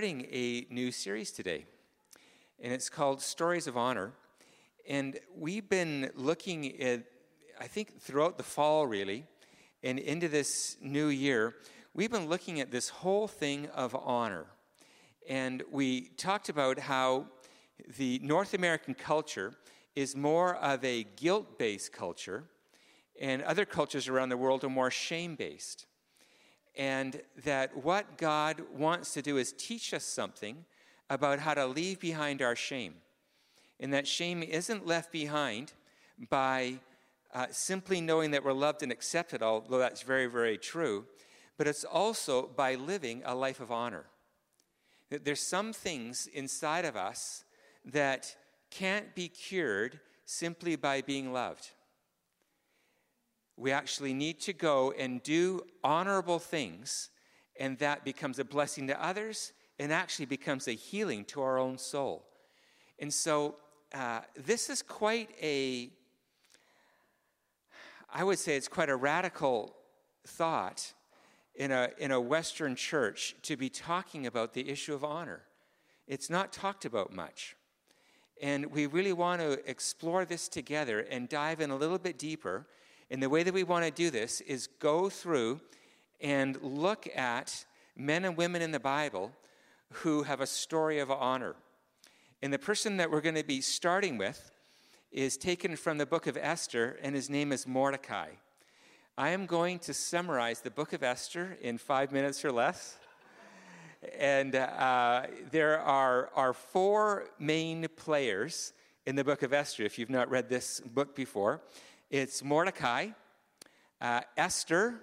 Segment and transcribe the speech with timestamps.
[0.00, 1.66] starting a new series today,
[2.58, 4.14] and it's called Stories of Honor.
[4.88, 7.02] And we've been looking at,
[7.60, 9.26] I think, throughout the fall, really,
[9.82, 11.56] and into this new year,
[11.92, 14.46] we've been looking at this whole thing of honor.
[15.28, 17.26] And we talked about how
[17.98, 19.52] the North American culture
[19.94, 22.44] is more of a guilt based culture,
[23.20, 25.84] and other cultures around the world are more shame based
[26.76, 30.64] and that what God wants to do is teach us something
[31.08, 32.94] about how to leave behind our shame.
[33.80, 35.72] And that shame isn't left behind
[36.28, 36.74] by
[37.34, 41.06] uh, simply knowing that we're loved and accepted, although that's very, very true,
[41.56, 44.04] but it's also by living a life of honor.
[45.10, 47.44] There's some things inside of us
[47.84, 48.36] that
[48.70, 51.70] can't be cured simply by being loved
[53.60, 57.10] we actually need to go and do honorable things,
[57.58, 61.76] and that becomes a blessing to others and actually becomes a healing to our own
[61.76, 62.24] soul.
[62.98, 63.56] And so,
[63.92, 65.90] uh, this is quite a,
[68.12, 69.76] I would say it's quite a radical
[70.26, 70.94] thought
[71.54, 75.42] in a, in a Western church to be talking about the issue of honor.
[76.06, 77.56] It's not talked about much.
[78.40, 82.66] And we really want to explore this together and dive in a little bit deeper
[83.10, 85.60] and the way that we want to do this is go through
[86.20, 87.64] and look at
[87.96, 89.32] men and women in the Bible
[89.92, 91.56] who have a story of honor.
[92.40, 94.52] And the person that we're going to be starting with
[95.10, 98.28] is taken from the book of Esther, and his name is Mordecai.
[99.18, 102.96] I am going to summarize the book of Esther in five minutes or less.
[104.18, 108.72] And uh, there are, are four main players
[109.04, 111.60] in the book of Esther, if you've not read this book before.
[112.10, 113.10] It's Mordecai,
[114.00, 114.96] uh, Esther,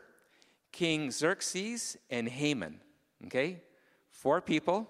[0.73, 2.81] King Xerxes, and Haman.
[3.27, 3.61] Okay?
[4.11, 4.89] Four people.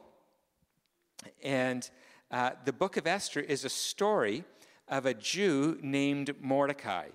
[1.43, 1.87] And
[2.31, 4.43] uh, the book of Esther is a story
[4.87, 7.09] of a Jew named Mordecai.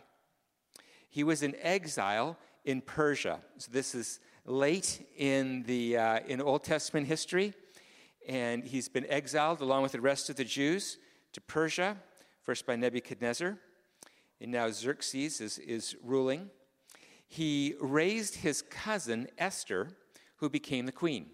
[1.08, 3.40] He was in exile in Persia.
[3.58, 7.54] So this is late in the uh, in Old Testament history,
[8.28, 10.98] and he's been exiled along with the rest of the Jews
[11.32, 11.96] to Persia,
[12.44, 13.58] first by Nebuchadnezzar
[14.42, 16.50] and now Xerxes is, is ruling,
[17.28, 19.88] he raised his cousin Esther,
[20.36, 21.26] who became the queen.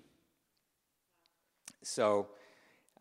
[1.82, 2.28] So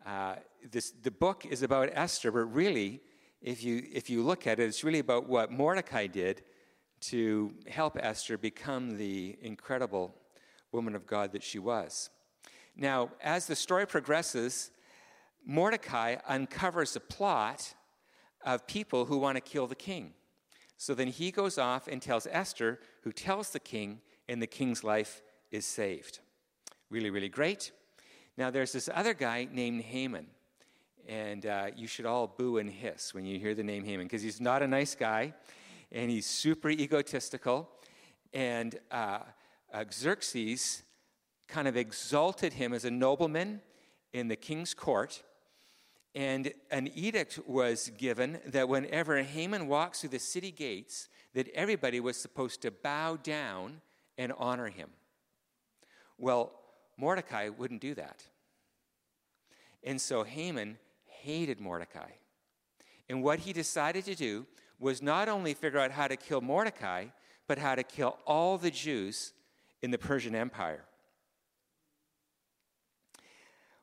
[0.06, 0.36] uh,
[0.68, 3.02] this, the book is about Esther, but really,
[3.42, 6.42] if you, if you look at it, it's really about what Mordecai did
[7.00, 10.14] to help Esther become the incredible
[10.72, 12.08] woman of God that she was.
[12.74, 14.70] Now, as the story progresses,
[15.44, 17.74] Mordecai uncovers a plot
[18.44, 20.14] of people who want to kill the king.
[20.76, 24.84] So then he goes off and tells Esther, who tells the king, and the king's
[24.84, 26.20] life is saved.
[26.90, 27.72] Really, really great.
[28.36, 30.26] Now, there's this other guy named Haman.
[31.08, 34.22] And uh, you should all boo and hiss when you hear the name Haman, because
[34.22, 35.32] he's not a nice guy,
[35.90, 37.68] and he's super egotistical.
[38.32, 39.20] And uh,
[39.90, 40.82] Xerxes
[41.48, 43.62] kind of exalted him as a nobleman
[44.12, 45.22] in the king's court
[46.14, 52.00] and an edict was given that whenever Haman walks through the city gates, that everybody
[52.00, 53.80] was supposed to bow down
[54.16, 54.90] and honor him.
[56.16, 56.52] Well,
[56.96, 58.24] Mordecai wouldn't do that.
[59.84, 62.10] And so Haman hated Mordecai.
[63.08, 64.46] And what he decided to do
[64.80, 67.06] was not only figure out how to kill Mordecai,
[67.46, 69.32] but how to kill all the Jews
[69.82, 70.84] in the Persian Empire.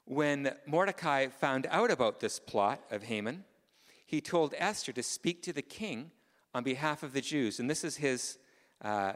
[0.06, 3.44] When Mordecai found out about this plot of Haman,
[4.06, 6.12] he told Esther to speak to the king
[6.54, 7.60] on behalf of the Jews.
[7.60, 8.38] And this is his,
[8.84, 9.14] uh,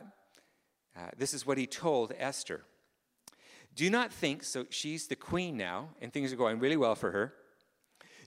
[0.98, 2.64] uh, this is what he told Esther.
[3.76, 7.12] Do not think, so she's the queen now, and things are going really well for
[7.12, 7.34] her.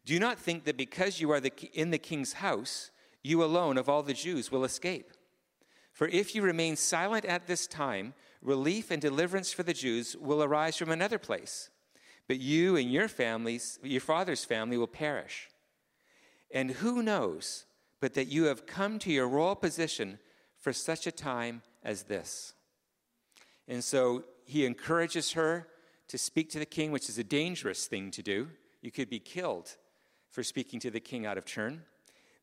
[0.04, 2.92] Do not think that because you are the, in the king's house,
[3.24, 5.10] you alone of all the Jews will escape.
[5.92, 10.44] For if you remain silent at this time, relief and deliverance for the Jews will
[10.44, 11.70] arise from another place
[12.28, 15.48] but you and your families, your father's family will perish.
[16.50, 17.66] And who knows
[18.00, 20.18] but that you have come to your royal position
[20.58, 22.54] for such a time as this?
[23.68, 25.68] And so he encourages her
[26.08, 28.48] to speak to the king, which is a dangerous thing to do.
[28.80, 29.76] You could be killed
[30.30, 31.82] for speaking to the king out of turn.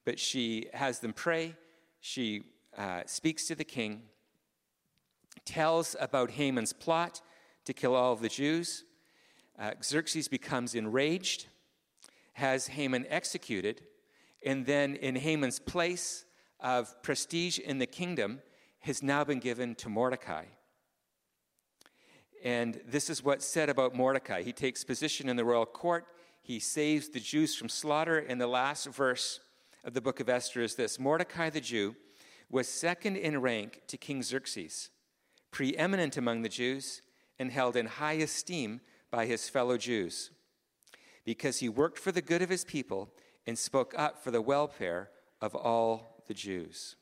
[0.06, 1.56] But she has them pray.
[2.00, 2.44] She
[2.78, 4.04] uh, speaks to the king,
[5.46, 7.22] tells about Haman's plot
[7.66, 8.86] to kill all of the Jews.
[9.60, 11.48] Uh, Xerxes becomes enraged,
[12.34, 13.82] has Haman executed,
[14.46, 16.24] and then in Haman's place
[16.62, 18.42] of prestige in the kingdom
[18.80, 20.46] has now been given to Mordecai.
[22.42, 24.44] And this is what's said about Mordecai.
[24.44, 26.06] He takes position in the royal court,
[26.42, 28.18] he saves the Jews from slaughter.
[28.18, 29.42] And the last verse
[29.84, 31.96] of the book of Esther is this Mordecai the Jew
[32.50, 34.90] was second in rank to King Xerxes,
[35.52, 37.02] preeminent among the Jews,
[37.38, 40.32] and held in high esteem by his fellow Jews,
[41.26, 43.10] because he worked for the good of his people
[43.48, 45.10] and spoke up for the welfare
[45.42, 46.96] of all the Jews.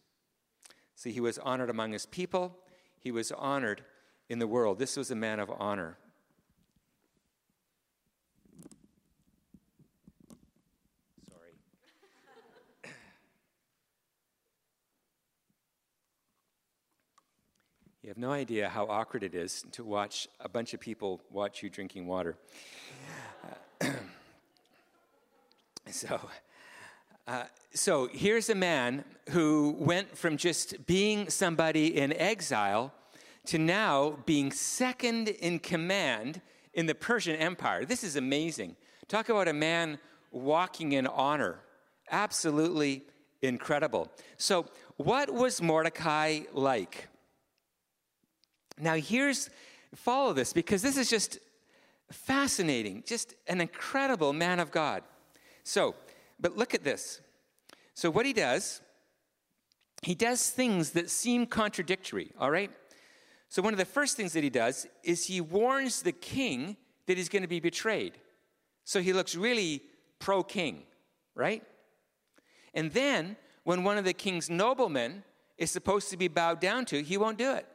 [0.95, 2.57] See, he was honored among his people,
[2.99, 3.83] he was honored
[4.29, 4.79] in the world.
[4.79, 5.97] This was a man of honor.
[11.29, 11.51] Sorry.
[18.07, 21.61] You have no idea how awkward it is to watch a bunch of people watch
[21.61, 22.37] you drinking water.
[25.91, 26.17] so,
[27.27, 27.43] uh,
[27.73, 32.93] so here's a man who went from just being somebody in exile
[33.47, 36.39] to now being second in command
[36.73, 37.83] in the Persian Empire.
[37.83, 38.77] This is amazing.
[39.09, 39.99] Talk about a man
[40.31, 41.59] walking in honor.
[42.09, 43.03] Absolutely
[43.41, 44.09] incredible.
[44.37, 47.09] So, what was Mordecai like?
[48.79, 49.49] Now, here's
[49.95, 51.39] follow this because this is just
[52.11, 55.03] fascinating, just an incredible man of God.
[55.63, 55.95] So,
[56.39, 57.21] but look at this.
[57.93, 58.81] So, what he does,
[60.03, 62.71] he does things that seem contradictory, all right?
[63.49, 66.77] So, one of the first things that he does is he warns the king
[67.07, 68.13] that he's going to be betrayed.
[68.83, 69.81] So, he looks really
[70.19, 70.83] pro king,
[71.35, 71.63] right?
[72.73, 75.23] And then, when one of the king's noblemen
[75.57, 77.65] is supposed to be bowed down to, he won't do it.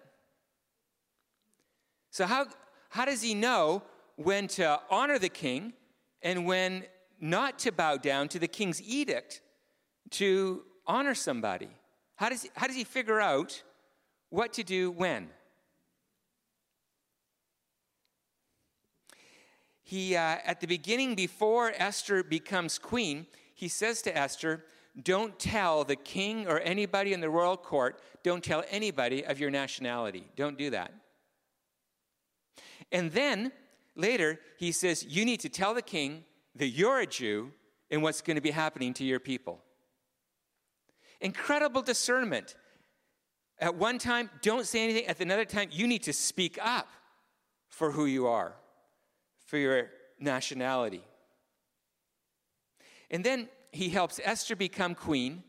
[2.13, 2.47] So, how,
[2.91, 3.83] how does he know
[4.15, 5.73] when to honor the king
[6.23, 6.85] and when
[7.21, 9.41] not to bow down to the king's edict
[10.11, 11.71] to honor somebody?
[12.15, 13.65] How does, how does he figure out
[14.31, 15.31] what to do when?
[19.93, 24.65] he, uh, at the beginning, before Esther becomes queen, he says to Esther,
[25.03, 29.51] Don't tell the king or anybody in the royal court, don't tell anybody of your
[29.51, 30.25] nationality.
[30.35, 30.95] Don't do that.
[32.93, 33.51] And then
[33.97, 36.25] later, he says, You need to tell the king
[36.55, 37.51] that you're a Jew
[37.91, 39.61] and what's going to be happening to your people.
[41.21, 42.55] Incredible discernment.
[43.59, 45.07] At one time, don't say anything.
[45.07, 46.89] At another time, you need to speak up
[47.69, 48.55] for who you are
[49.47, 51.03] for your nationality.
[53.11, 55.43] And then he helps Esther become queen,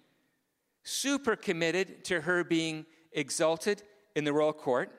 [0.84, 3.84] super committed to her being exalted
[4.16, 4.92] in the royal court,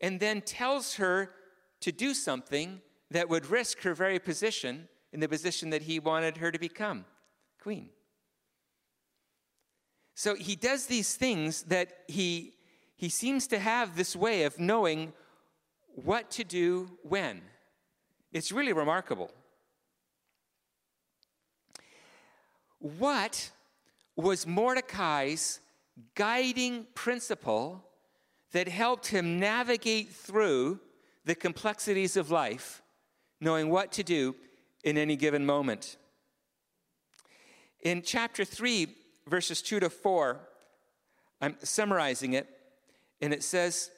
[0.00, 1.30] and then tells her
[1.84, 6.38] to do something that would risk her very position in the position that he wanted
[6.38, 7.04] her to become
[7.60, 7.90] queen.
[10.14, 12.54] So he does these things that he,
[12.96, 15.12] he seems to have this way of knowing
[15.94, 17.42] what to do when.
[18.32, 19.30] It's really remarkable.
[22.78, 23.50] What
[24.16, 25.60] was Mordecai's
[26.14, 27.84] guiding principle
[28.52, 30.80] that helped him navigate through
[31.24, 32.82] the complexities of life,
[33.40, 34.34] knowing what to do
[34.82, 35.96] in any given moment?
[37.82, 38.88] In chapter 3,
[39.26, 40.40] verses 2 to 4,
[41.40, 42.48] I'm summarizing it,
[43.20, 43.90] and it says,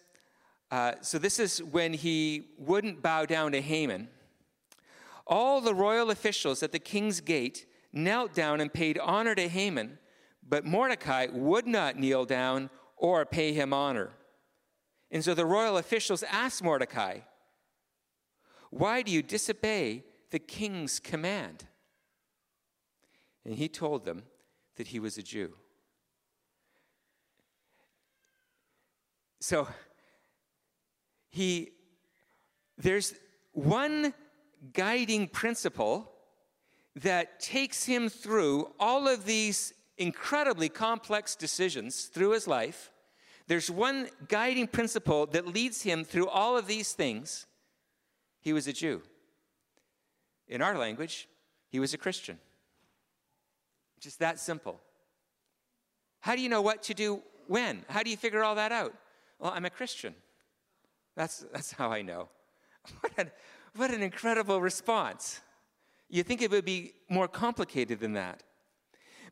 [0.70, 4.08] uh, so this is when he wouldn't bow down to Haman.
[5.26, 9.98] All the royal officials at the king's gate knelt down and paid honor to Haman,
[10.48, 14.10] but Mordecai would not kneel down or pay him honor.
[15.10, 17.20] And so the royal officials asked Mordecai,
[18.70, 21.64] Why do you disobey the king's command?
[23.44, 24.24] And he told them
[24.76, 25.52] that he was a Jew.
[29.40, 29.68] So
[31.28, 31.70] he,
[32.76, 33.14] there's
[33.52, 34.12] one
[34.72, 36.10] guiding principle
[36.96, 42.90] that takes him through all of these incredibly complex decisions through his life.
[43.48, 47.46] There's one guiding principle that leads him through all of these things.
[48.40, 49.02] He was a Jew.
[50.48, 51.28] In our language,
[51.68, 52.38] he was a Christian.
[54.00, 54.80] Just that simple.
[56.20, 57.84] How do you know what to do when?
[57.88, 58.92] How do you figure all that out?
[59.38, 60.14] Well, I'm a Christian.
[61.14, 62.28] That's, that's how I know.
[63.00, 63.30] What an,
[63.74, 65.40] what an incredible response.
[66.08, 68.44] You think it would be more complicated than that.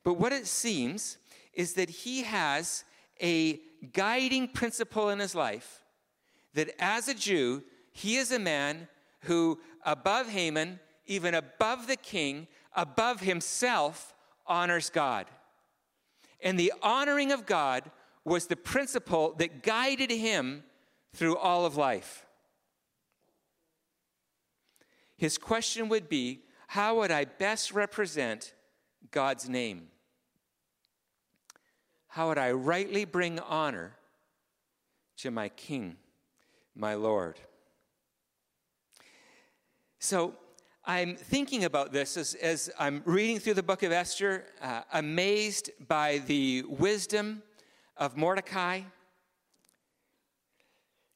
[0.02, 1.18] But what it seems
[1.52, 2.85] is that he has
[3.23, 3.61] a
[3.93, 5.85] guiding principle in his life
[6.55, 7.62] that as a Jew,
[7.93, 8.88] he is a man
[9.23, 14.14] who, above Haman, even above the king, above himself,
[14.47, 15.26] honors God.
[16.43, 17.91] And the honoring of God
[18.25, 20.64] was the principle that guided him
[21.12, 22.25] through all of life.
[25.17, 28.53] his question would be how would I best represent
[29.11, 29.88] God's name?
[32.14, 33.97] How would I rightly bring honor
[35.16, 35.97] to my King,
[36.76, 37.40] my Lord?
[39.99, 40.37] So
[40.85, 45.73] I'm thinking about this as, as I'm reading through the book of Esther, uh, amazed
[45.88, 47.42] by the wisdom
[47.97, 48.83] of Mordecai.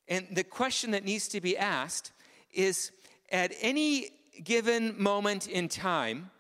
[0.09, 2.11] And the question that needs to be asked
[2.53, 2.91] is
[3.31, 4.09] at any
[4.43, 6.33] given moment in time,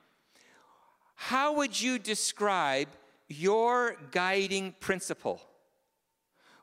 [1.14, 2.88] how would you describe
[3.28, 5.40] your guiding principle?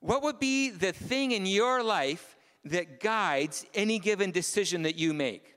[0.02, 5.14] What would be the thing in your life that guides any given decision that you
[5.14, 5.56] make?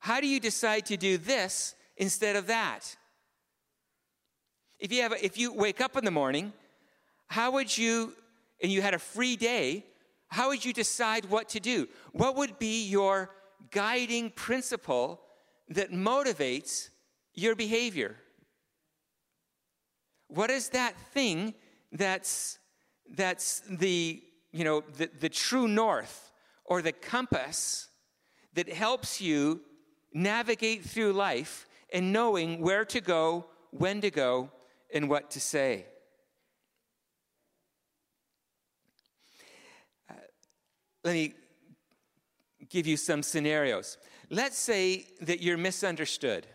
[0.00, 2.96] How do you decide to do this instead of that?
[4.78, 6.52] If you, have a, if you wake up in the morning,
[7.26, 8.12] how would you,
[8.62, 9.84] and you had a free day,
[10.28, 11.88] how would you decide what to do?
[12.12, 13.30] What would be your
[13.70, 15.20] guiding principle
[15.68, 16.90] that motivates
[17.34, 18.16] your behavior?
[20.28, 21.54] What is that thing
[21.90, 22.58] that's,
[23.16, 26.30] that's the, you know, the, the true north
[26.64, 27.88] or the compass
[28.54, 29.62] that helps you
[30.12, 34.50] navigate through life and knowing where to go, when to go,
[34.92, 35.86] and what to say?
[40.10, 40.14] Uh,
[41.04, 41.34] let me
[42.68, 43.96] give you some scenarios.
[44.30, 46.46] Let's say that you're misunderstood.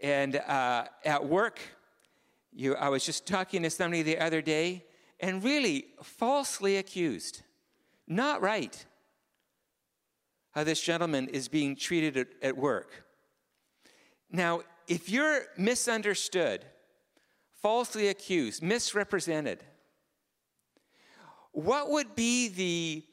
[0.00, 1.60] And uh, at work,
[2.54, 4.84] you, I was just talking to somebody the other day
[5.20, 7.42] and really falsely accused.
[8.06, 8.84] Not right.
[10.52, 13.04] How this gentleman is being treated at, at work.
[14.30, 16.64] Now, if you're misunderstood,
[17.60, 19.64] falsely accused, misrepresented,
[21.52, 23.04] what would be the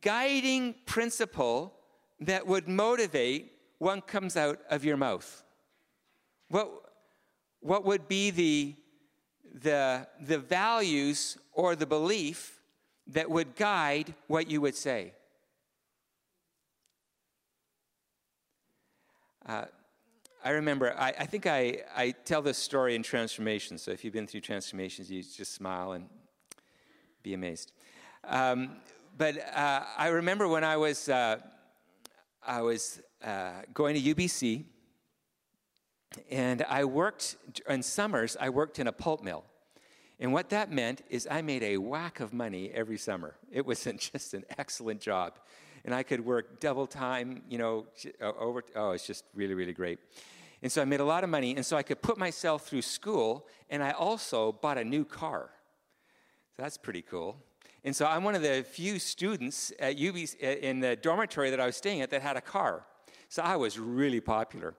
[0.00, 1.74] guiding principle
[2.20, 5.42] that would motivate what comes out of your mouth?
[6.48, 6.70] What,
[7.60, 8.76] what would be the
[9.62, 12.60] the, the values or the belief
[13.08, 15.12] that would guide what you would say.
[19.46, 19.64] Uh,
[20.44, 23.78] I remember, I, I think I, I tell this story in transformation.
[23.78, 26.08] So if you've been through transformations, you just smile and
[27.22, 27.72] be amazed.
[28.24, 28.76] Um,
[29.16, 31.38] but uh, I remember when I was, uh,
[32.46, 34.64] I was uh, going to UBC,
[36.30, 37.36] and I worked,
[37.68, 39.44] in summers, I worked in a pulp mill.
[40.18, 43.34] And what that meant is I made a whack of money every summer.
[43.50, 45.38] It was just an excellent job.
[45.84, 47.86] And I could work double time, you know,
[48.20, 49.98] uh, over, oh, it's just really, really great.
[50.62, 52.82] And so I made a lot of money, and so I could put myself through
[52.82, 55.50] school, and I also bought a new car.
[56.56, 57.36] So that's pretty cool.
[57.84, 61.66] And so I'm one of the few students at UB, in the dormitory that I
[61.66, 62.84] was staying at that had a car.
[63.28, 64.74] So I was really popular.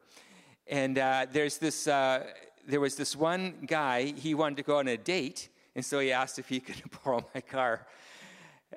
[0.70, 2.26] And uh, there's this, uh,
[2.68, 6.12] there was this one guy, he wanted to go on a date, and so he
[6.12, 7.88] asked if he could borrow my car.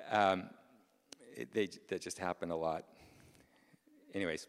[0.09, 0.49] Um,
[1.53, 2.85] they, that just happened a lot.
[4.13, 4.47] Anyways,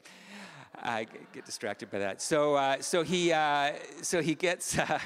[0.76, 2.22] I get distracted by that.
[2.22, 3.72] So, uh, so, he, uh,
[4.02, 4.98] so he gets, uh,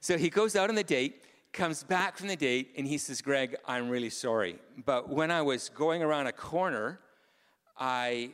[0.00, 3.20] so he goes out on the date, comes back from the date, and he says,
[3.20, 4.58] Greg, I'm really sorry.
[4.84, 7.00] But when I was going around a corner,
[7.78, 8.30] I,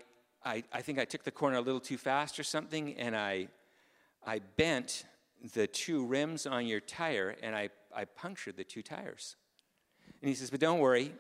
[0.47, 3.49] I, I think I took the corner a little too fast or something, and I,
[4.25, 5.05] I bent
[5.55, 9.35] the two rims on your tire, and I, I punctured the two tires.
[10.23, 11.13] And he says, but don't worry,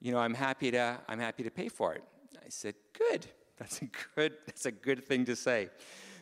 [0.00, 2.02] you know, I'm happy to, I'm happy to pay for it.
[2.44, 3.26] I said, good.
[3.56, 5.68] That's a good, that's a good thing to say.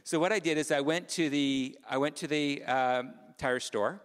[0.04, 3.60] So what I did is I went to the, I went to the um, tire
[3.60, 4.02] store,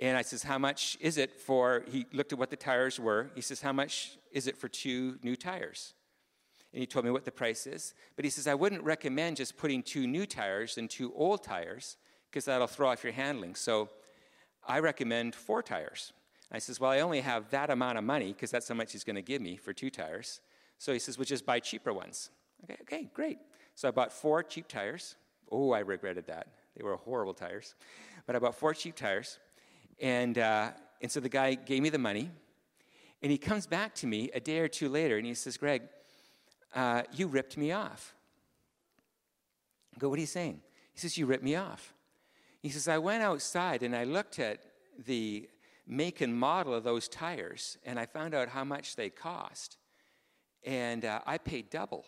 [0.00, 3.30] and I says, how much is it for, he looked at what the tires were.
[3.36, 5.94] He says, how much is it for two new tires?
[6.72, 7.94] And he told me what the price is.
[8.16, 11.96] But he says, I wouldn't recommend just putting two new tires and two old tires
[12.30, 13.54] because that'll throw off your handling.
[13.54, 13.88] So
[14.66, 16.12] I recommend four tires.
[16.52, 19.04] I says, Well, I only have that amount of money because that's how much he's
[19.04, 20.40] going to give me for two tires.
[20.78, 22.30] So he says, Well, just buy cheaper ones.
[22.64, 23.38] Okay, okay, great.
[23.74, 25.16] So I bought four cheap tires.
[25.50, 26.48] Oh, I regretted that.
[26.76, 27.74] They were horrible tires.
[28.26, 29.38] But I bought four cheap tires.
[30.00, 30.70] And, uh,
[31.00, 32.30] and so the guy gave me the money.
[33.22, 35.82] And he comes back to me a day or two later and he says, Greg,
[36.74, 38.14] uh, You ripped me off.
[39.94, 40.60] I go, What are you saying?
[40.92, 41.94] He says, You ripped me off.
[42.60, 44.60] He says, I went outside and I looked at
[45.06, 45.48] the
[45.86, 49.78] make and model of those tires and I found out how much they cost.
[50.64, 52.04] And uh, I paid double.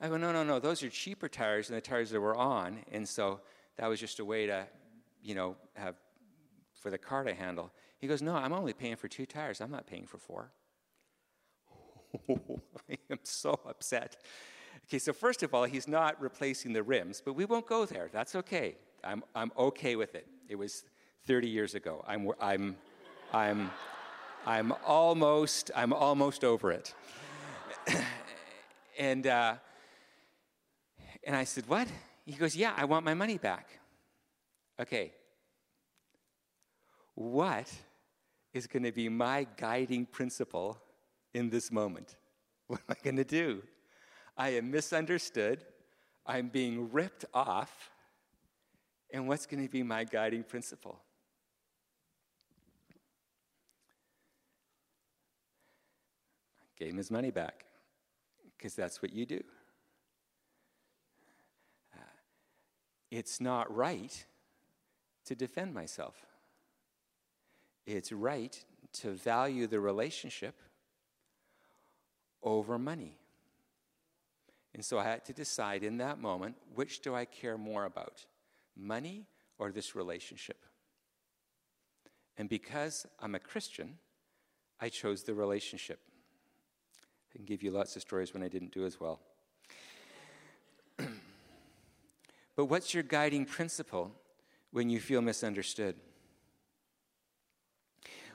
[0.00, 2.78] I go, no, no, no, those are cheaper tires than the tires that were on.
[2.90, 3.40] And so
[3.76, 4.66] that was just a way to,
[5.22, 5.96] you know, have
[6.74, 7.70] for the car to handle.
[7.98, 9.60] He goes, no, I'm only paying for two tires.
[9.60, 10.50] I'm not paying for four.
[12.90, 14.22] I am so upset.
[14.86, 18.08] Okay, so first of all, he's not replacing the rims, but we won't go there.
[18.12, 18.76] That's okay.
[19.04, 20.26] I'm, I'm okay with it.
[20.48, 20.84] It was
[21.26, 22.04] 30 years ago.
[22.06, 22.76] I'm, I'm,
[23.32, 23.70] I'm,
[24.46, 26.94] I'm almost, I'm almost over it.
[28.98, 29.54] and, uh,
[31.24, 31.88] and I said, What?
[32.26, 33.68] He goes, Yeah, I want my money back.
[34.80, 35.12] Okay.
[37.14, 37.72] What
[38.52, 40.81] is going to be my guiding principle
[41.34, 42.16] in this moment?
[42.68, 43.62] What am I going to do?
[44.36, 45.64] I am misunderstood.
[46.24, 47.90] I'm being ripped off.
[49.10, 50.98] And what's going to be my guiding principle?
[56.78, 57.66] Gave him his money back
[58.56, 59.42] because that's what you do.
[61.94, 62.00] Uh,
[63.10, 64.24] it's not right
[65.26, 66.24] to defend myself.
[67.86, 70.54] It's right to value the relationship
[72.42, 73.16] over money.
[74.74, 78.24] And so I had to decide in that moment which do I care more about,
[78.76, 79.26] money
[79.58, 80.64] or this relationship?
[82.38, 83.98] And because I'm a Christian,
[84.80, 86.00] I chose the relationship.
[87.32, 89.20] I can give you lots of stories when I didn't do as well.
[92.56, 94.10] but what's your guiding principle
[94.70, 95.96] when you feel misunderstood?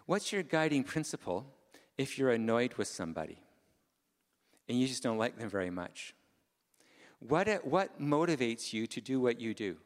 [0.05, 1.45] What's your guiding principle
[1.97, 3.39] if you're annoyed with somebody
[4.67, 6.13] and you just don't like them very much?
[7.19, 9.77] What, what motivates you to do what you do?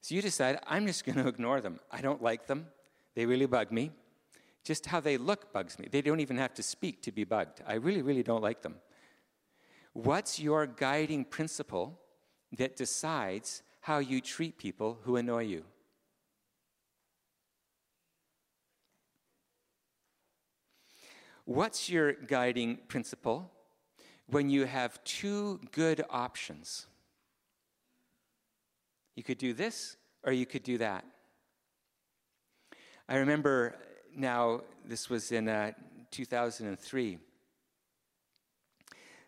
[0.00, 1.80] So you decide, I'm just going to ignore them.
[1.90, 2.66] I don't like them.
[3.14, 3.92] They really bug me.
[4.64, 5.88] Just how they look bugs me.
[5.90, 7.62] They don't even have to speak to be bugged.
[7.66, 8.76] I really, really don't like them.
[9.92, 11.98] What's your guiding principle
[12.56, 15.64] that decides how you treat people who annoy you?
[21.46, 23.50] What's your guiding principle
[24.30, 26.86] when you have two good options.
[29.16, 31.04] You could do this or you could do that.
[33.08, 33.74] I remember
[34.16, 35.72] now, this was in uh,
[36.10, 37.18] 2003.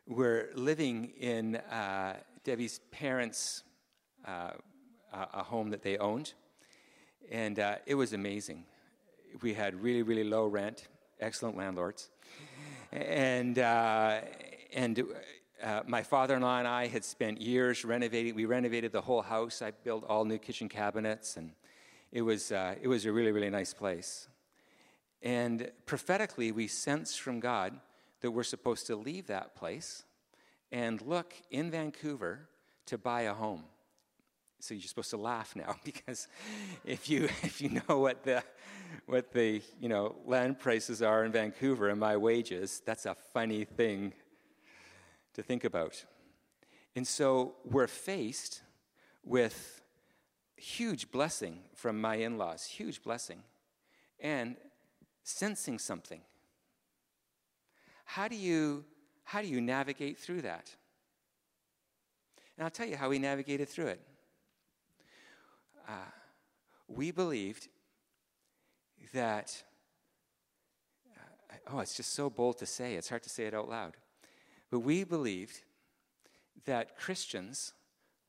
[0.08, 3.62] We're living in uh, Debbie's parents'
[4.26, 4.52] uh,
[5.12, 6.32] a home that they owned,
[7.30, 8.64] and uh, it was amazing.
[9.40, 10.88] We had really, really low rent,
[11.20, 12.10] excellent landlords,
[12.92, 14.20] and uh,
[14.74, 15.04] and
[15.62, 18.34] uh, my father-in-law and I had spent years renovating.
[18.34, 19.62] We renovated the whole house.
[19.62, 21.52] I built all new kitchen cabinets, and
[22.10, 24.28] it was uh, it was a really really nice place.
[25.22, 27.78] And prophetically, we sense from God
[28.22, 30.04] that we're supposed to leave that place
[30.72, 32.48] and look in Vancouver
[32.86, 33.64] to buy a home.
[34.58, 36.28] So you're supposed to laugh now because
[36.84, 38.42] if you if you know what the
[39.06, 43.64] what the you know land prices are in Vancouver and my wages, that's a funny
[43.64, 44.12] thing
[45.34, 46.04] to think about.
[46.94, 48.62] And so we're faced
[49.24, 49.80] with
[50.56, 53.42] huge blessing from my in laws, huge blessing,
[54.20, 54.56] and
[55.22, 56.20] sensing something.
[58.04, 58.84] How do you,
[59.24, 60.74] how do you navigate through that?
[62.56, 64.00] And I'll tell you how we navigated through it.
[65.88, 65.92] Uh,
[66.86, 67.68] we believed
[69.14, 69.62] that,
[71.16, 73.96] uh, oh, it's just so bold to say, it's hard to say it out loud.
[74.72, 75.64] But we believed
[76.64, 77.74] that Christians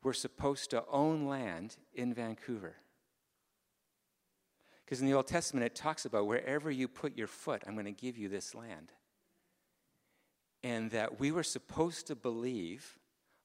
[0.02, 2.76] were supposed to own land in Vancouver.
[4.84, 7.86] Because in the Old Testament, it talks about wherever you put your foot, I'm going
[7.86, 8.92] to give you this land.
[10.62, 12.98] And that we were supposed to believe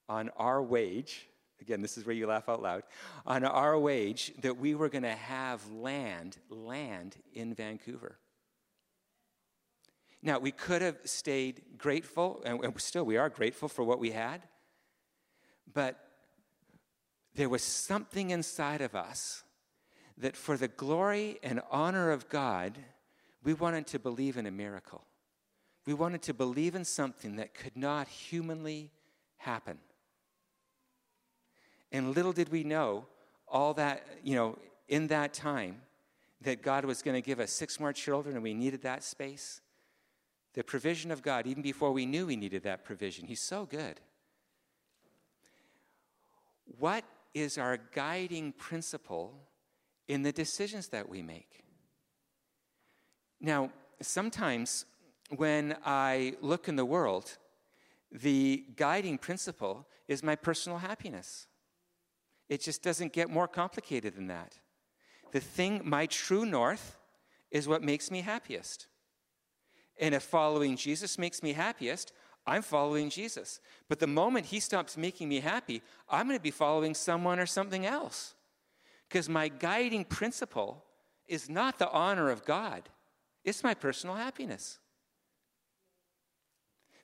[0.09, 1.29] on our wage,
[1.61, 2.83] again, this is where you laugh out loud,
[3.25, 8.17] on our wage, that we were going to have land, land in Vancouver.
[10.21, 14.41] Now, we could have stayed grateful, and still we are grateful for what we had,
[15.73, 16.09] but
[17.35, 19.43] there was something inside of us
[20.17, 22.77] that for the glory and honor of God,
[23.43, 25.05] we wanted to believe in a miracle.
[25.85, 28.91] We wanted to believe in something that could not humanly
[29.37, 29.77] happen.
[31.93, 33.05] And little did we know,
[33.47, 34.57] all that, you know,
[34.89, 35.81] in that time,
[36.41, 39.61] that God was going to give us six more children and we needed that space
[40.53, 43.27] the provision of God, even before we knew we needed that provision.
[43.27, 43.99] He's so good.
[46.77, 49.33] What is our guiding principle
[50.07, 51.63] in the decisions that we make?
[53.39, 54.85] Now, sometimes
[55.35, 57.37] when I look in the world,
[58.11, 61.47] the guiding principle is my personal happiness.
[62.49, 64.57] It just doesn't get more complicated than that.
[65.31, 66.97] The thing, my true north,
[67.51, 68.87] is what makes me happiest.
[69.99, 72.13] And if following Jesus makes me happiest,
[72.47, 73.59] I'm following Jesus.
[73.87, 77.45] But the moment he stops making me happy, I'm going to be following someone or
[77.45, 78.33] something else.
[79.07, 80.83] Because my guiding principle
[81.27, 82.89] is not the honor of God,
[83.43, 84.79] it's my personal happiness.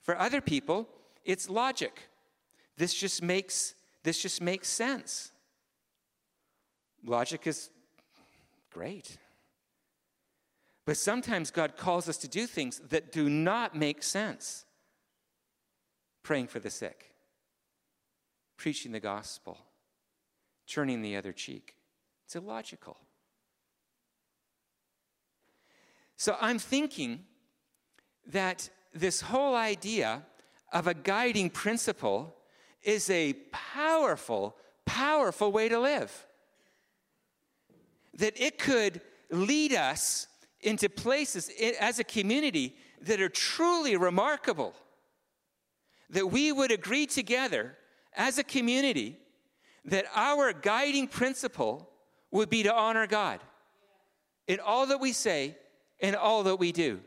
[0.02, 0.88] For other people,
[1.24, 2.10] it's logic.
[2.78, 5.32] This just makes, this just makes sense.
[7.04, 7.70] Logic is
[8.72, 9.18] great.
[10.86, 14.66] But sometimes God calls us to do things that do not make sense.
[16.22, 17.12] Praying for the sick,
[18.58, 19.58] preaching the gospel,
[20.68, 21.76] turning the other cheek.
[22.26, 22.98] It's illogical.
[26.18, 27.26] So I'm thinking
[28.28, 30.24] that this whole idea
[30.72, 32.36] of a guiding principle
[32.82, 36.26] is a powerful, powerful way to live.
[38.16, 40.28] That it could lead us
[40.66, 41.50] into places
[41.80, 44.74] as a community that are truly remarkable.
[46.10, 47.78] That we would agree together
[48.16, 49.18] as a community
[49.86, 51.90] that our guiding principle
[52.32, 53.40] would be to honor God
[54.48, 55.56] in all that we say
[56.00, 57.00] and all that we do.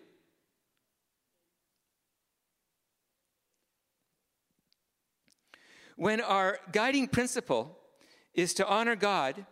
[5.97, 7.77] When our guiding principle
[8.33, 9.45] is to honor God,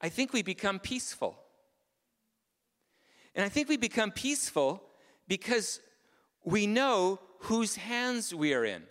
[0.00, 1.38] I think we become peaceful.
[3.34, 4.82] And I think we become peaceful
[5.26, 5.80] because
[6.44, 8.82] we know whose hands we are in.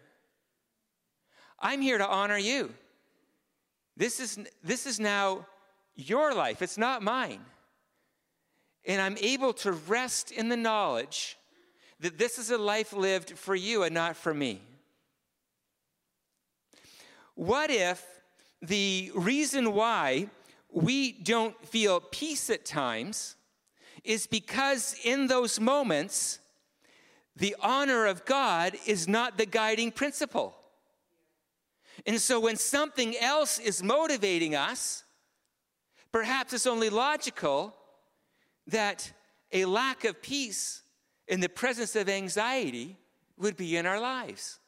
[1.59, 2.73] I'm here to honor you.
[3.95, 5.45] This is, this is now
[5.95, 7.41] your life, it's not mine.
[8.85, 11.37] And I'm able to rest in the knowledge
[12.01, 14.61] that this is a life lived for you and not for me.
[17.35, 18.05] What if
[18.61, 20.27] the reason why
[20.69, 23.35] we don't feel peace at times
[24.03, 26.39] is because in those moments,
[27.35, 30.55] the honor of God is not the guiding principle.
[32.05, 35.03] And so when something else is motivating us,
[36.11, 37.75] perhaps it's only logical
[38.67, 39.11] that
[39.51, 40.83] a lack of peace
[41.27, 42.97] in the presence of anxiety
[43.37, 44.59] would be in our lives.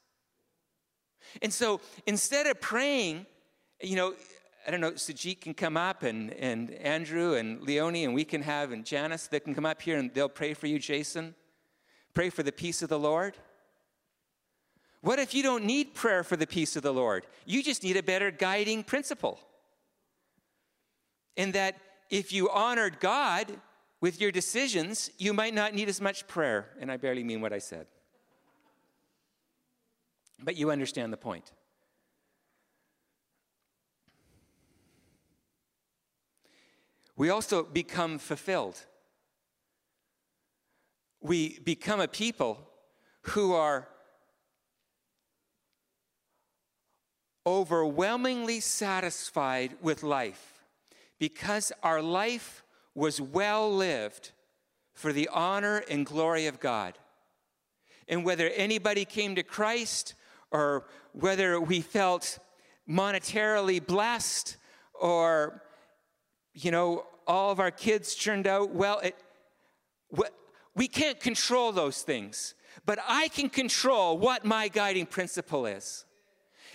[1.42, 3.26] And so instead of praying,
[3.82, 4.16] you know,
[4.68, 8.42] I don't know, Sajit can come up and, and Andrew and Leonie and we can
[8.42, 11.36] have, and Janice, they can come up here and they'll pray for you, Jason.
[12.16, 13.38] Pray for the peace of the Lord.
[15.02, 17.28] What if you don't need prayer for the peace of the Lord?
[17.46, 19.40] You just need a better guiding principle.
[21.36, 21.76] In that
[22.10, 23.52] if you honored God
[24.02, 26.70] with your decisions, you might not need as much prayer.
[26.80, 27.86] And I barely mean what I said.
[30.42, 31.52] But you understand the point.
[37.18, 38.86] We also become fulfilled.
[41.22, 42.70] We become a people
[43.22, 43.88] who are
[47.48, 50.66] overwhelmingly satisfied with life
[51.20, 54.32] because our life was well lived
[54.94, 56.98] for the honor and glory of God.
[58.08, 60.16] And whether anybody came to Christ
[60.52, 62.40] or whether we felt
[62.88, 64.58] monetarily blessed
[64.94, 65.62] or
[66.56, 69.00] you know, all of our kids turned out well.
[69.00, 69.16] It,
[70.76, 76.06] we can't control those things, but I can control what my guiding principle is.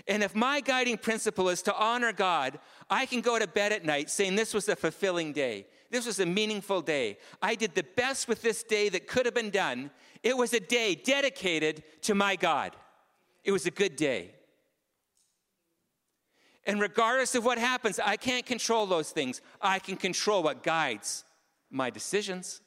[0.06, 3.84] And if my guiding principle is to honor God, I can go to bed at
[3.84, 5.66] night saying this was a fulfilling day.
[5.90, 7.18] This was a meaningful day.
[7.42, 9.90] I did the best with this day that could have been done.
[10.22, 12.76] It was a day dedicated to my God.
[13.44, 14.34] It was a good day.
[16.70, 19.40] And regardless of what happens, I can't control those things.
[19.60, 21.24] I can control what guides
[21.68, 22.60] my decisions.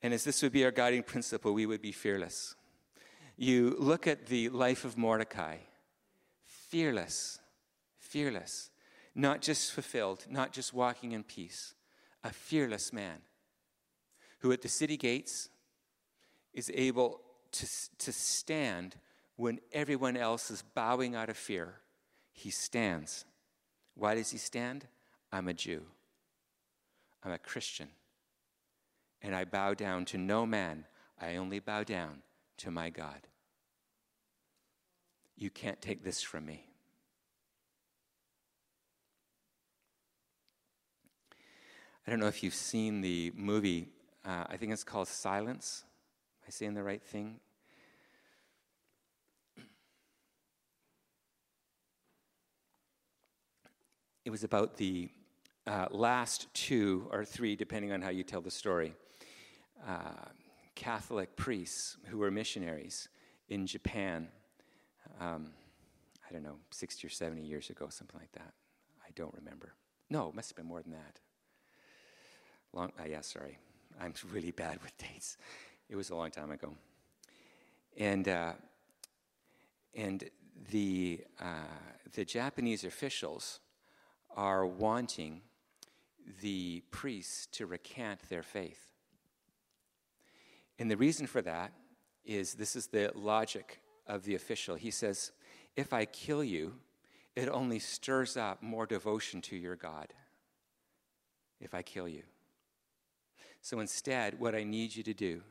[0.00, 2.54] And as this would be our guiding principle, we would be fearless.
[3.36, 5.56] You look at the life of Mordecai,
[6.44, 7.40] fearless,
[7.98, 8.70] fearless,
[9.12, 11.74] not just fulfilled, not just walking in peace,
[12.22, 13.22] a fearless man
[14.38, 15.48] who at the city gates
[16.54, 17.66] is able to,
[17.98, 18.96] to stand
[19.36, 21.76] when everyone else is bowing out of fear.
[22.32, 23.24] He stands.
[23.94, 24.86] Why does he stand?
[25.32, 25.82] I'm a Jew.
[27.24, 27.88] I'm a Christian.
[29.22, 30.84] And I bow down to no man.
[31.20, 32.22] I only bow down
[32.58, 33.26] to my God.
[35.36, 36.64] You can't take this from me.
[42.06, 43.88] I don't know if you've seen the movie,
[44.24, 45.84] uh, I think it's called Silence.
[46.48, 47.40] I saying the right thing?
[54.24, 55.10] It was about the
[55.66, 58.94] uh, last two or three, depending on how you tell the story,
[59.86, 60.24] uh,
[60.74, 63.10] Catholic priests who were missionaries
[63.50, 64.28] in Japan.
[65.20, 65.50] Um,
[66.26, 68.54] I don't know, 60 or 70 years ago, something like that.
[69.06, 69.74] I don't remember.
[70.08, 71.20] No, it must have been more than that.
[72.72, 73.58] Long, uh, yeah, sorry.
[74.00, 75.36] I'm really bad with dates.
[75.88, 76.74] It was a long time ago.
[77.96, 78.52] And, uh,
[79.94, 80.28] and
[80.70, 81.64] the, uh,
[82.14, 83.60] the Japanese officials
[84.36, 85.40] are wanting
[86.42, 88.92] the priests to recant their faith.
[90.78, 91.72] And the reason for that
[92.24, 94.74] is this is the logic of the official.
[94.74, 95.32] He says,
[95.74, 96.74] If I kill you,
[97.34, 100.12] it only stirs up more devotion to your God.
[101.60, 102.22] If I kill you.
[103.62, 105.42] So instead, what I need you to do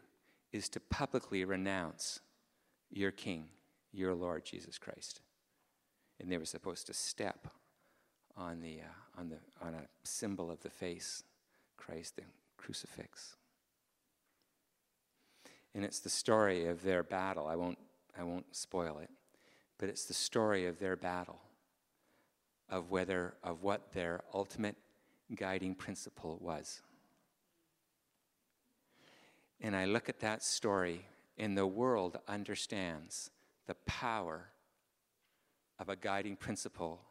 [0.51, 2.19] is to publicly renounce
[2.89, 3.49] your King,
[3.91, 5.21] your Lord Jesus Christ.
[6.19, 7.47] And they were supposed to step
[8.35, 11.23] on, the, uh, on, the, on a symbol of the face,
[11.75, 12.23] Christ, the
[12.57, 13.35] crucifix.
[15.75, 17.47] And it's the story of their battle.
[17.47, 17.77] I won't,
[18.17, 19.09] I won't spoil it,
[19.77, 21.39] but it's the story of their battle,
[22.69, 24.75] of whether, of what their ultimate
[25.35, 26.81] guiding principle was.
[29.61, 31.05] And I look at that story,
[31.37, 33.31] and the world understands
[33.65, 34.49] the power
[35.79, 37.01] of a guiding principle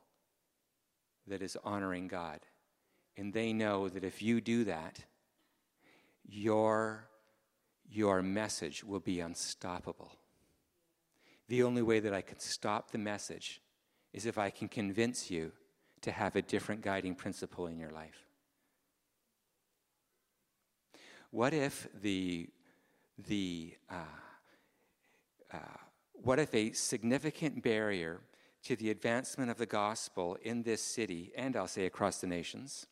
[1.26, 2.40] that is honoring God.
[3.16, 5.00] And they know that if you do that,
[6.28, 7.08] your,
[7.88, 10.12] your message will be unstoppable.
[11.48, 13.60] The only way that I can stop the message
[14.12, 15.52] is if I can convince you
[16.02, 18.25] to have a different guiding principle in your life.
[21.36, 22.48] What if the,
[23.28, 23.96] the uh,
[25.52, 25.58] uh,
[26.14, 28.22] what if a significant barrier
[28.62, 32.86] to the advancement of the gospel in this city, and I'll say across the nations,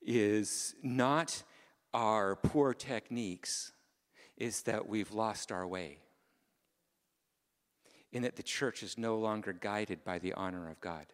[0.00, 1.42] is not
[1.92, 3.72] our poor techniques,
[4.36, 5.98] is that we've lost our way.
[8.12, 11.06] In that the church is no longer guided by the honor of God.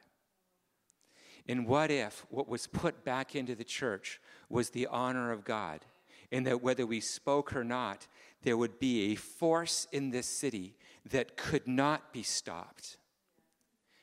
[1.47, 5.87] And what if what was put back into the church was the honor of God?
[6.31, 8.07] And that whether we spoke or not,
[8.43, 10.77] there would be a force in this city
[11.11, 12.97] that could not be stopped.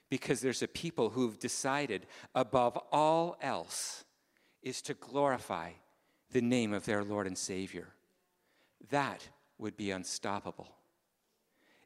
[0.10, 4.04] Because there's a people who've decided, above all else,
[4.62, 5.72] is to glorify
[6.32, 7.88] the name of their Lord and Savior.
[8.90, 10.68] That would be unstoppable.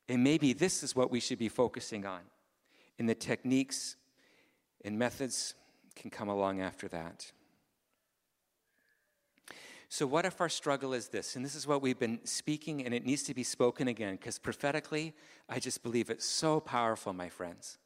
[0.08, 2.22] And maybe this is what we should be focusing on.
[2.98, 3.96] And the techniques
[4.84, 5.54] and methods
[5.96, 7.32] can come along after that.
[9.92, 11.36] So, what if our struggle is this?
[11.36, 14.38] And this is what we've been speaking, and it needs to be spoken again, because
[14.38, 15.16] prophetically,
[15.50, 17.80] I just believe it's so powerful, my friends.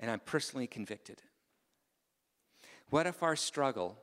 [0.00, 1.22] And I'm personally convicted.
[2.90, 3.96] What if our struggle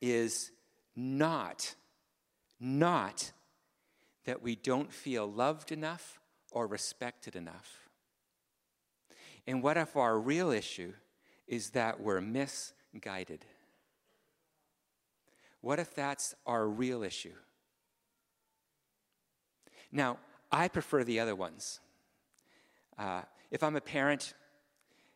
[0.00, 0.50] is
[0.96, 1.76] not,
[2.58, 3.30] not
[4.24, 6.18] that we don't feel loved enough
[6.50, 7.88] or respected enough?
[9.46, 10.92] And what if our real issue
[11.46, 13.44] is that we're misguided?
[15.60, 17.34] What if that's our real issue?
[19.92, 20.18] Now,
[20.50, 21.80] I prefer the other ones.
[22.98, 24.34] Uh, if I'm a parent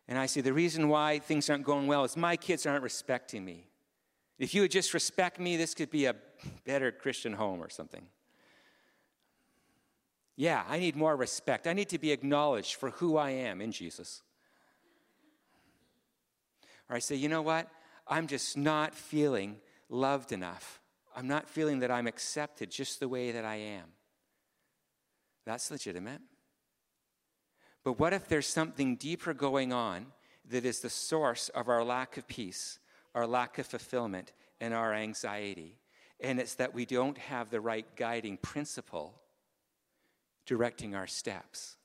[0.08, 3.44] and I see the reason why things aren't going well is my kids aren't respecting
[3.44, 3.66] me.
[4.38, 6.16] If you would just respect me, this could be a
[6.64, 8.04] better Christian home or something.
[10.36, 11.66] Yeah, I need more respect.
[11.66, 14.22] I need to be acknowledged for who I am in Jesus.
[16.90, 17.68] Or I say, you know what?
[18.08, 19.56] I'm just not feeling
[19.88, 20.80] loved enough.
[21.16, 23.86] I'm not feeling that I'm accepted just the way that I am.
[25.46, 26.20] That's legitimate.
[27.84, 30.06] But what if there's something deeper going on
[30.48, 32.78] that is the source of our lack of peace,
[33.14, 35.78] our lack of fulfillment, and our anxiety?
[36.20, 39.20] And it's that we don't have the right guiding principle
[40.46, 41.76] directing our steps.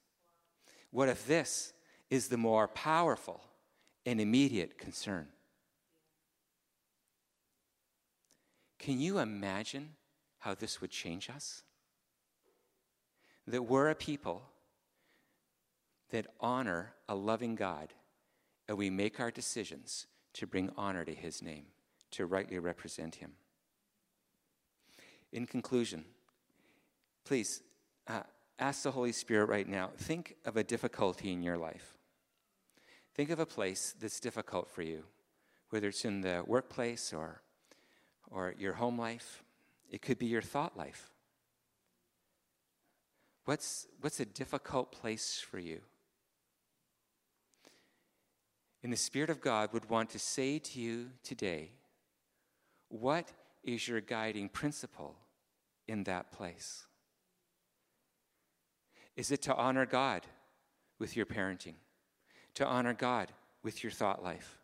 [0.92, 1.74] What if this
[2.10, 3.42] is the more powerful
[4.06, 5.28] and immediate concern?
[8.80, 9.90] Can you imagine
[10.40, 11.64] how this would change us?
[13.46, 14.44] That we're a people
[16.12, 17.94] that honor a loving God
[18.68, 21.66] and we make our decisions to bring honor to his name,
[22.12, 23.34] to rightly represent him.
[25.32, 26.06] In conclusion,
[27.26, 27.62] please
[28.08, 28.22] uh,
[28.58, 31.98] ask the Holy Spirit right now think of a difficulty in your life.
[33.14, 35.04] Think of a place that's difficult for you,
[35.70, 37.42] whether it's in the workplace or
[38.32, 39.44] or your home life.
[39.90, 41.10] It could be your thought life.
[43.46, 45.80] What's, what's a difficult place for you?
[48.84, 51.72] And the Spirit of God would want to say to you today,
[52.90, 53.32] what
[53.64, 55.16] is your guiding principle
[55.88, 56.86] in that place?
[59.16, 60.26] Is it to honor God
[60.98, 61.76] with your parenting?
[62.56, 63.32] To honor God
[63.64, 64.60] with your thought life?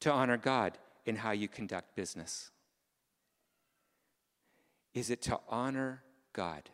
[0.00, 2.50] To honor God in how you conduct business?
[4.98, 6.70] Is it to honor God?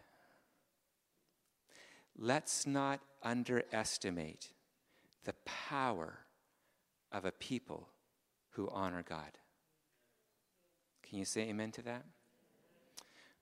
[2.16, 4.48] Let's not underestimate
[5.24, 6.20] the power
[7.12, 7.90] of a people
[8.52, 9.36] who honor God.
[11.02, 12.02] Can you say amen to that?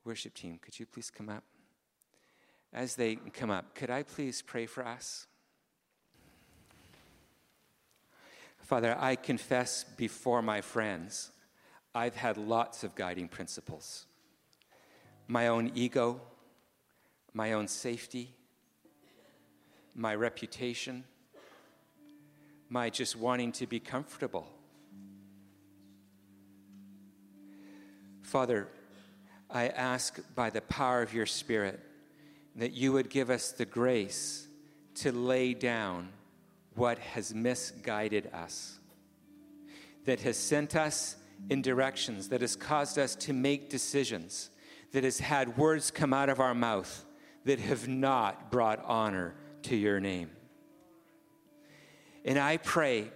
[0.04, 1.44] Worship team, could you please come up?
[2.72, 5.28] As they come up, could I please pray for us?
[8.58, 11.30] Father, I confess before my friends,
[11.94, 14.06] I've had lots of guiding principles
[15.28, 16.20] my own ego,
[17.32, 18.34] my own safety,
[19.94, 21.04] my reputation,
[22.68, 24.46] my just wanting to be comfortable.
[28.22, 28.68] Father,
[29.50, 31.78] I ask by the power of your Spirit
[32.56, 34.46] that you would give us the grace
[34.94, 36.08] to lay down
[36.74, 38.78] what has misguided us,
[40.06, 41.16] that has sent us
[41.50, 44.48] in directions, that has caused us to make decisions,
[44.92, 47.04] that has had words come out of our mouth
[47.44, 50.30] that have not brought honor to your name.
[52.24, 53.10] And I pray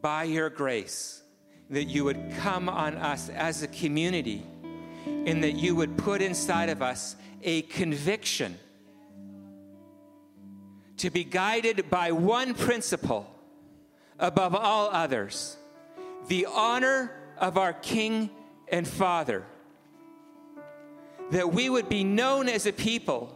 [0.00, 1.22] by your grace
[1.70, 4.44] that you would come on us as a community
[5.04, 8.58] and that you would put inside of us a conviction
[10.96, 13.30] to be guided by one principle
[14.18, 15.56] above all others
[16.28, 18.30] the honor of our King
[18.68, 19.44] and Father.
[21.30, 23.32] That we would be known as a people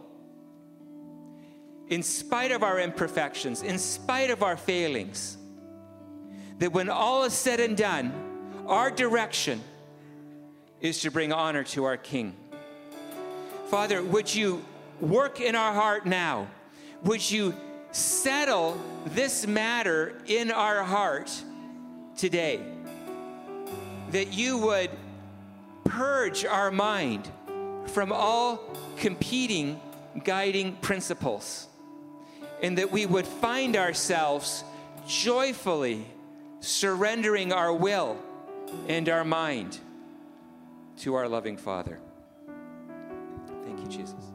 [1.89, 5.37] in spite of our imperfections, in spite of our failings,
[6.59, 8.13] that when all is said and done,
[8.65, 9.61] our direction
[10.79, 12.33] is to bring honor to our King.
[13.67, 14.63] Father, would you
[15.01, 16.47] work in our heart now?
[17.03, 17.53] Would you
[17.91, 21.29] settle this matter in our heart
[22.15, 22.61] today?
[24.11, 24.91] That you would
[25.83, 27.29] purge our mind
[27.87, 28.63] from all
[28.97, 29.79] competing
[30.23, 31.67] guiding principles
[32.61, 34.63] and that we would find ourselves
[35.07, 36.05] joyfully
[36.59, 38.17] surrendering our will
[38.87, 39.79] and our mind
[40.97, 41.99] to our loving Father.
[43.65, 44.30] Thank you, Jesus.